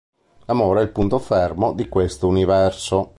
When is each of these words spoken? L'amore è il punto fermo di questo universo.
L'amore 0.45 0.79
è 0.79 0.83
il 0.83 0.89
punto 0.91 1.19
fermo 1.19 1.73
di 1.73 1.87
questo 1.87 2.25
universo. 2.27 3.09